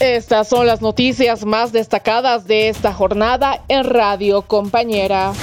Estas 0.00 0.48
son 0.48 0.66
las 0.66 0.80
noticias 0.80 1.44
más 1.44 1.72
destacadas 1.72 2.46
de 2.46 2.70
esta 2.70 2.90
jornada 2.90 3.62
en 3.68 3.84
Radio 3.84 4.40
Compañera. 4.40 5.34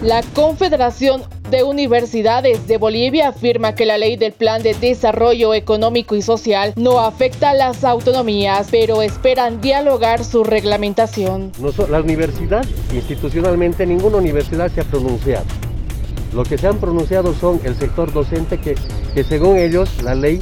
La 0.00 0.22
Confederación 0.22 1.24
de 1.50 1.64
Universidades 1.64 2.68
de 2.68 2.78
Bolivia 2.78 3.30
afirma 3.30 3.74
que 3.74 3.84
la 3.84 3.98
ley 3.98 4.16
del 4.16 4.30
Plan 4.30 4.62
de 4.62 4.74
Desarrollo 4.74 5.54
Económico 5.54 6.14
y 6.14 6.22
Social 6.22 6.72
no 6.76 7.00
afecta 7.00 7.50
a 7.50 7.54
las 7.54 7.82
autonomías, 7.82 8.68
pero 8.70 9.02
esperan 9.02 9.60
dialogar 9.60 10.22
su 10.22 10.44
reglamentación. 10.44 11.50
La 11.90 12.00
universidad, 12.00 12.64
institucionalmente, 12.94 13.86
ninguna 13.86 14.18
universidad 14.18 14.70
se 14.70 14.82
ha 14.82 14.84
pronunciado. 14.84 15.46
Lo 16.32 16.44
que 16.44 16.58
se 16.58 16.68
han 16.68 16.78
pronunciado 16.78 17.34
son 17.34 17.60
el 17.64 17.74
sector 17.74 18.12
docente 18.12 18.60
que, 18.60 18.76
que 19.14 19.24
según 19.24 19.56
ellos 19.56 20.00
la 20.04 20.14
ley 20.14 20.40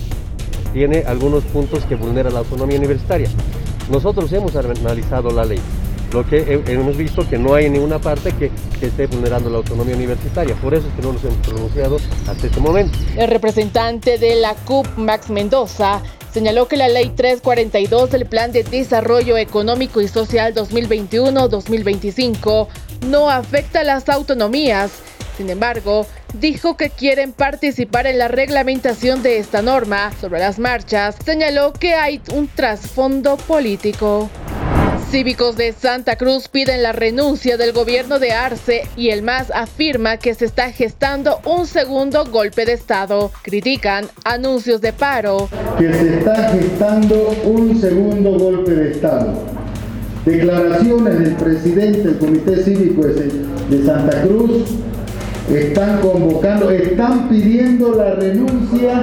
tiene 0.74 1.04
algunos 1.06 1.44
puntos 1.44 1.84
que 1.84 1.94
vulnera 1.94 2.28
la 2.30 2.40
autonomía 2.40 2.76
universitaria. 2.76 3.30
Nosotros 3.90 4.30
hemos 4.32 4.54
analizado 4.56 5.30
la 5.30 5.44
ley, 5.44 5.60
lo 6.12 6.26
que 6.26 6.60
hemos 6.66 6.96
visto 6.96 7.28
que 7.28 7.38
no 7.38 7.54
hay 7.54 7.70
ninguna 7.70 8.00
parte 8.00 8.32
que, 8.32 8.50
que, 8.80 8.86
esté 8.86 9.06
vulnerando 9.06 9.48
la 9.48 9.58
autonomía 9.58 9.94
universitaria. 9.94 10.56
Por 10.56 10.74
eso 10.74 10.88
es 10.88 10.94
que 10.94 11.02
no 11.02 11.12
nos 11.12 11.22
hemos 11.24 11.36
pronunciado 11.38 11.98
hasta 12.28 12.46
este 12.46 12.60
momento. 12.60 12.98
El 13.16 13.28
representante 13.28 14.18
de 14.18 14.34
la 14.34 14.54
CUP, 14.54 14.86
Max 14.96 15.30
Mendoza, 15.30 16.02
señaló 16.32 16.66
que 16.66 16.76
la 16.76 16.88
Ley 16.88 17.10
342 17.10 18.10
del 18.10 18.26
Plan 18.26 18.50
de 18.50 18.64
Desarrollo 18.64 19.36
Económico 19.36 20.00
y 20.00 20.08
Social 20.08 20.54
2021-2025 20.54 22.66
no 23.06 23.30
afecta 23.30 23.78
a 23.80 23.84
las 23.84 24.08
autonomías 24.08 24.90
sin 25.36 25.50
embargo, 25.50 26.06
dijo 26.40 26.76
que 26.76 26.90
quieren 26.90 27.32
participar 27.32 28.06
en 28.06 28.18
la 28.18 28.28
reglamentación 28.28 29.22
de 29.22 29.38
esta 29.38 29.62
norma 29.62 30.12
sobre 30.20 30.40
las 30.40 30.58
marchas. 30.58 31.16
Señaló 31.24 31.72
que 31.72 31.94
hay 31.94 32.20
un 32.32 32.48
trasfondo 32.48 33.36
político. 33.36 34.30
Cívicos 35.10 35.56
de 35.56 35.72
Santa 35.72 36.16
Cruz 36.16 36.48
piden 36.48 36.82
la 36.82 36.90
renuncia 36.90 37.56
del 37.56 37.72
gobierno 37.72 38.18
de 38.18 38.32
Arce 38.32 38.82
y 38.96 39.10
el 39.10 39.22
MAS 39.22 39.52
afirma 39.54 40.16
que 40.16 40.34
se 40.34 40.44
está 40.44 40.72
gestando 40.72 41.38
un 41.44 41.66
segundo 41.66 42.24
golpe 42.24 42.64
de 42.64 42.72
Estado. 42.72 43.30
Critican 43.42 44.06
anuncios 44.24 44.80
de 44.80 44.92
paro. 44.92 45.48
Que 45.78 45.92
se 45.92 46.18
está 46.18 46.50
gestando 46.50 47.28
un 47.44 47.80
segundo 47.80 48.36
golpe 48.36 48.72
de 48.72 48.90
Estado. 48.90 49.34
Declaraciones 50.24 51.18
del 51.20 51.34
presidente 51.36 51.98
del 52.00 52.18
Comité 52.18 52.64
Cívico 52.64 53.06
de 53.06 53.84
Santa 53.84 54.22
Cruz 54.22 54.64
están 55.52 56.00
convocando, 56.00 56.70
están 56.70 57.28
pidiendo 57.28 57.94
la 57.94 58.14
renuncia 58.14 59.02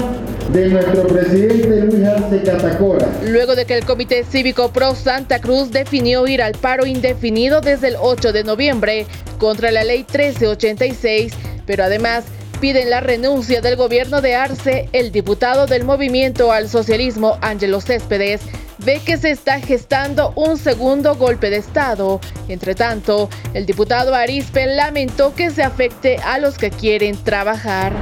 de 0.52 0.68
nuestro 0.70 1.08
presidente 1.08 1.82
Luis 1.82 2.06
Arce 2.06 2.42
Catacora. 2.44 3.08
Luego 3.24 3.56
de 3.56 3.66
que 3.66 3.78
el 3.78 3.86
Comité 3.86 4.24
Cívico 4.24 4.72
Pro 4.74 4.96
Santa 4.96 5.40
Cruz 5.40 5.72
definió 5.72 6.28
ir 6.28 6.42
al 6.42 6.54
paro 6.54 6.86
indefinido 6.86 7.62
desde 7.62 7.90
el 7.90 7.96
8 8.00 8.34
de 8.34 8.44
noviembre 8.44 9.06
contra 9.38 9.72
la 9.72 9.84
ley 9.84 10.00
1386, 10.00 11.34
pero 11.66 11.84
además 11.84 12.26
piden 12.60 12.90
la 12.90 13.00
renuncia 13.00 13.62
del 13.62 13.76
gobierno 13.76 14.22
de 14.22 14.36
Arce, 14.36 14.90
el 14.94 15.12
diputado 15.12 15.68
del 15.68 15.84
Movimiento 15.84 16.52
al 16.52 16.70
Socialismo, 16.70 17.38
Ángelo 17.42 17.82
Céspedes, 17.82 18.42
ve 18.84 19.00
que 19.06 19.18
se 19.18 19.32
está 19.32 19.60
gestando 19.60 20.34
un 20.36 20.58
segundo 20.58 21.16
golpe 21.16 21.50
de 21.50 21.58
Estado. 21.58 22.20
Entre 22.48 22.76
tanto, 22.76 23.30
el 23.54 23.66
diputado 23.66 24.16
Arispe 24.16 24.66
lamentó 24.66 25.34
que 25.36 25.52
se 25.52 25.64
afecte 25.64 26.18
a 26.18 26.40
los 26.40 26.58
que 26.58 26.72
quieren 26.72 27.16
trabajar. 27.18 27.94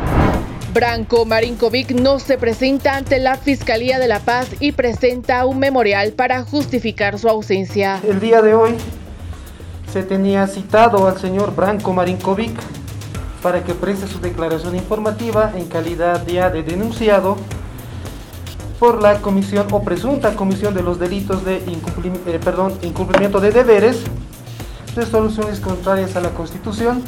Branco 0.74 1.26
Marinkovic 1.26 1.92
no 1.92 2.20
se 2.20 2.38
presenta 2.38 2.96
ante 2.96 3.20
la 3.20 3.38
Fiscalía 3.38 3.98
de 4.00 4.08
la 4.08 4.20
Paz 4.20 4.48
y 4.60 4.72
presenta 4.72 5.46
un 5.46 5.60
memorial 5.60 6.12
para 6.14 6.44
justificar 6.44 7.18
su 7.18 7.28
ausencia. 7.28 8.00
El 8.08 8.20
día 8.20 8.42
de 8.42 8.54
hoy 8.54 8.76
se 9.92 10.04
tenía 10.04 10.46
citado 10.48 11.08
al 11.08 11.20
señor 11.20 11.56
Branco 11.56 11.92
Marinkovic 11.92 12.54
para 13.42 13.64
que 13.64 13.74
preste 13.74 14.08
su 14.08 14.20
declaración 14.20 14.76
informativa 14.76 15.52
en 15.56 15.66
calidad 15.66 16.22
de 16.22 16.64
denunciado 16.64 17.38
por 18.80 19.02
la 19.02 19.22
comisión 19.22 19.68
o 19.72 19.84
presunta 19.84 20.36
comisión 20.36 20.74
de 20.74 20.82
los 20.82 21.00
delitos 21.00 21.44
de 21.44 21.58
eh, 21.58 22.40
perdón, 22.44 22.74
incumplimiento 22.82 23.42
de 23.42 23.52
deberes 23.52 23.98
de 24.96 25.06
soluciones 25.06 25.60
contrarias 25.60 26.16
a 26.16 26.22
la 26.22 26.30
Constitución 26.30 27.04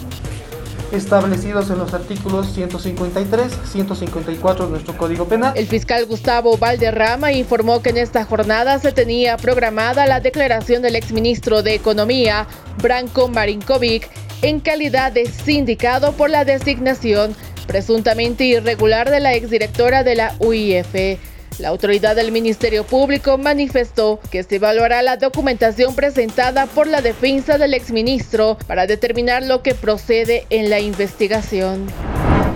establecidos 0.92 1.70
en 1.70 1.78
los 1.78 1.94
artículos 1.94 2.52
153, 2.54 3.52
154 3.72 4.66
de 4.66 4.72
nuestro 4.72 4.98
Código 4.98 5.26
Penal. 5.26 5.54
El 5.56 5.68
fiscal 5.68 6.06
Gustavo 6.06 6.58
Valderrama 6.58 7.32
informó 7.32 7.82
que 7.82 7.92
en 7.92 7.98
esta 7.98 8.26
jornada 8.26 8.78
se 8.80 8.92
tenía 8.92 9.38
programada 9.38 10.06
la 10.06 10.20
declaración 10.20 10.82
del 10.82 10.98
exministro 10.98 11.64
de 11.64 11.76
Economía, 11.76 12.46
Branko 12.82 13.30
Marinkovic, 13.30 14.10
en 14.42 14.60
calidad 14.60 15.14
de 15.14 15.28
sindicado 15.28 16.12
por 16.14 16.30
la 16.30 16.44
designación 16.44 17.36
presuntamente 17.68 18.44
irregular 18.44 19.10
de 19.10 19.22
la 19.22 19.34
exdirectora 19.34 20.04
de 20.04 20.16
la 20.16 20.36
UIF. 20.40 21.20
La 21.60 21.70
autoridad 21.70 22.16
del 22.16 22.32
Ministerio 22.32 22.84
Público 22.84 23.38
manifestó 23.38 24.20
que 24.32 24.44
se 24.44 24.56
evaluará 24.56 25.02
la 25.02 25.18
documentación 25.18 25.96
presentada 25.96 26.66
por 26.66 26.88
la 26.88 27.02
defensa 27.02 27.58
del 27.58 27.74
exministro 27.74 28.58
para 28.68 28.88
determinar 28.88 29.44
lo 29.44 29.62
que 29.62 29.76
procede 29.76 30.46
en 30.50 30.70
la 30.70 30.80
investigación. 30.80 31.88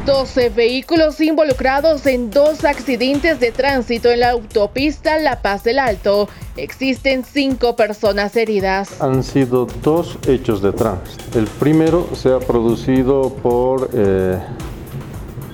12 0.05 0.49
vehículos 0.49 1.19
involucrados 1.19 2.05
en 2.05 2.29
dos 2.29 2.63
accidentes 2.63 3.39
de 3.39 3.51
tránsito 3.51 4.11
en 4.11 4.19
la 4.19 4.31
autopista 4.31 5.17
La 5.17 5.41
Paz 5.41 5.63
del 5.63 5.79
Alto. 5.79 6.29
Existen 6.57 7.23
cinco 7.23 7.75
personas 7.75 8.35
heridas. 8.35 9.01
Han 9.01 9.23
sido 9.23 9.65
dos 9.81 10.19
hechos 10.27 10.61
de 10.61 10.73
tránsito. 10.73 11.39
El 11.39 11.47
primero 11.47 12.07
se 12.13 12.31
ha 12.31 12.39
producido 12.39 13.29
por 13.41 13.89
eh, 13.93 14.39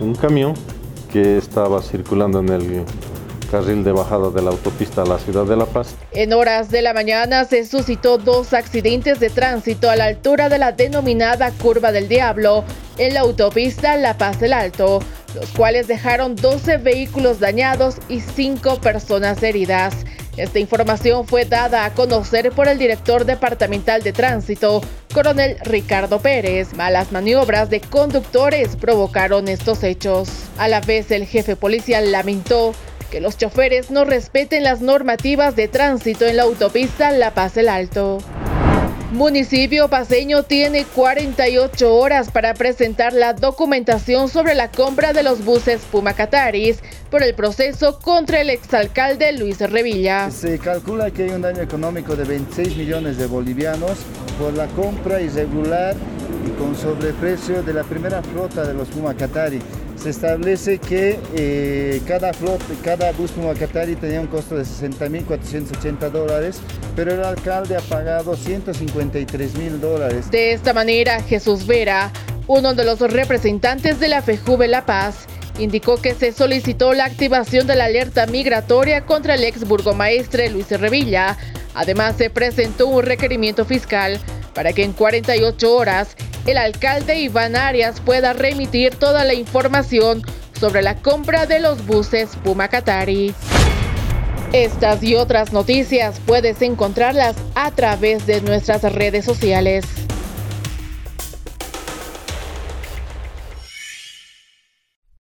un 0.02 0.16
camión 0.16 0.54
que 1.12 1.38
estaba 1.38 1.82
circulando 1.82 2.40
en 2.40 2.50
el 2.50 2.86
carril 3.52 3.84
de 3.84 3.92
bajada 3.92 4.30
de 4.30 4.42
la 4.42 4.52
autopista 4.52 5.02
a 5.02 5.06
la 5.06 5.20
ciudad 5.20 5.44
de 5.44 5.58
La 5.58 5.66
Paz. 5.66 5.96
En 6.14 6.32
horas 6.32 6.72
de 6.72 6.82
la 6.82 6.94
mañana 6.94 7.44
se 7.44 7.66
suscitó 7.66 8.18
dos 8.18 8.54
accidentes 8.54 9.20
de 9.20 9.30
tránsito 9.30 9.90
a 9.90 9.98
la 9.98 10.06
altura 10.06 10.48
de 10.48 10.58
la 10.58 10.72
denominada 10.72 11.52
Curva 11.52 11.92
del 11.92 12.08
Diablo 12.08 12.64
en 12.98 13.14
la 13.14 13.20
autopista 13.20 13.98
La 13.98 14.18
Paz 14.18 14.40
del 14.40 14.54
Alto, 14.54 15.00
los 15.36 15.50
cuales 15.52 15.88
dejaron 15.88 16.36
12 16.36 16.78
vehículos 16.78 17.40
dañados 17.42 17.98
y 18.08 18.22
5 18.22 18.80
personas 18.80 19.44
heridas. 19.44 19.94
Esta 20.38 20.60
información 20.60 21.28
fue 21.28 21.44
dada 21.44 21.84
a 21.84 21.94
conocer 21.94 22.52
por 22.52 22.70
el 22.70 22.78
director 22.78 23.26
departamental 23.26 24.02
de 24.02 24.14
tránsito, 24.14 24.82
coronel 25.14 25.58
Ricardo 25.66 26.20
Pérez. 26.20 26.74
Malas 26.74 27.12
maniobras 27.12 27.70
de 27.70 27.82
conductores 27.82 28.78
provocaron 28.78 29.50
estos 29.50 29.84
hechos. 29.84 30.30
A 30.58 30.70
la 30.70 30.80
vez, 30.80 31.12
el 31.12 31.26
jefe 31.26 31.58
policial 31.58 32.14
lamentó 32.14 32.74
que 33.12 33.22
los 33.22 33.38
choferes 33.38 33.92
no 33.92 34.06
respeten 34.06 34.64
las 34.64 34.82
normativas 34.82 35.56
de 35.56 35.68
tránsito 35.68 36.26
en 36.26 36.38
la 36.38 36.44
autopista 36.44 37.12
La 37.12 37.34
Paz 37.34 37.54
del 37.54 37.68
Alto. 37.70 38.20
Municipio 39.12 39.90
paseño 39.90 40.44
tiene 40.44 40.86
48 40.86 41.94
horas 41.94 42.32
para 42.32 42.54
presentar 42.54 43.12
la 43.12 43.34
documentación 43.34 44.30
sobre 44.30 44.56
la 44.56 44.72
compra 44.72 45.12
de 45.12 45.22
los 45.22 45.44
buses 45.44 45.82
Puma 45.92 46.14
Cataris 46.14 46.80
por 47.10 47.22
el 47.22 47.36
proceso 47.36 48.00
contra 48.00 48.40
el 48.40 48.50
exalcalde 48.50 49.34
Luis 49.34 49.60
Revilla. 49.60 50.32
Se 50.32 50.58
calcula 50.60 51.12
que 51.12 51.24
hay 51.24 51.32
un 51.32 51.42
daño 51.42 51.62
económico 51.62 52.16
de 52.16 52.24
26 52.24 52.78
millones 52.78 53.18
de 53.18 53.26
bolivianos 53.26 53.98
por 54.40 54.54
la 54.54 54.68
compra 54.68 55.20
irregular 55.22 55.94
y 56.48 56.52
con 56.52 56.78
sobreprecio 56.78 57.62
de 57.64 57.74
la 57.74 57.84
primera 57.84 58.24
flota 58.24 58.64
de 58.64 58.74
los 58.74 58.88
Puma 58.88 59.14
Catari 59.14 59.60
se 60.02 60.10
establece 60.10 60.80
que 60.80 61.20
eh, 61.36 62.02
cada, 62.08 62.34
flot, 62.34 62.60
cada 62.84 63.12
bus 63.12 63.32
Qatari 63.60 63.96
tenía 63.96 64.20
un 64.20 64.28
costo 64.28 64.56
de 64.56 64.64
60.480 64.64 66.10
dólares, 66.10 66.60
pero 66.96 67.14
el 67.14 67.24
alcalde 67.24 67.76
ha 67.76 67.82
pagado 67.82 68.36
153.000 68.36 69.70
dólares. 69.80 70.32
De 70.32 70.54
esta 70.54 70.74
manera, 70.74 71.22
Jesús 71.22 71.68
Vera, 71.68 72.12
uno 72.48 72.74
de 72.74 72.84
los 72.84 73.00
representantes 73.00 74.00
de 74.00 74.08
la 74.08 74.24
FEJUVE 74.24 74.68
La 74.68 74.86
Paz, 74.86 75.28
indicó 75.60 76.02
que 76.02 76.16
se 76.16 76.32
solicitó 76.32 76.94
la 76.94 77.06
activación 77.06 77.68
de 77.68 77.76
la 77.76 77.86
alerta 77.86 78.26
migratoria 78.26 79.06
contra 79.06 79.36
el 79.36 79.44
ex 79.44 79.68
burgomaestre 79.68 80.50
Luis 80.50 80.70
Revilla. 80.72 81.38
Además, 81.76 82.16
se 82.18 82.30
presentó 82.30 82.88
un 82.88 83.04
requerimiento 83.04 83.66
fiscal 83.66 84.20
para 84.56 84.74
que 84.74 84.84
en 84.84 84.94
48 84.94 85.76
horas 85.76 86.16
el 86.46 86.58
alcalde 86.58 87.20
Iván 87.20 87.56
Arias 87.56 88.02
pueda 88.02 88.34
remitir 88.34 88.96
toda 88.96 89.26
la 89.26 89.34
información 89.34 90.24
sobre 90.60 90.82
la 90.82 90.96
compra 90.96 91.46
de 91.46 91.60
los 91.60 91.86
buses 91.86 92.36
Puma 92.44 92.68
Qatari. 92.68 93.34
Estas 94.54 95.02
y 95.04 95.16
otras 95.16 95.54
noticias 95.54 96.20
puedes 96.26 96.62
encontrarlas 96.62 97.36
a 97.56 97.72
través 97.72 98.28
de 98.28 98.42
nuestras 98.42 98.82
redes 98.94 99.24
sociales. 99.24 99.86